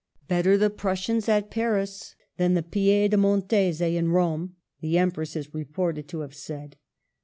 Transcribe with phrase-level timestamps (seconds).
[0.17, 5.93] *' Better the Prussians at Paris than the Piedmontese in Rome," the Empress is repoi
[5.93, 6.75] ted to have said.